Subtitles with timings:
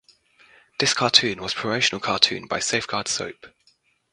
[0.79, 3.45] This cartoon was promotional cartoon by Safeguard Soap.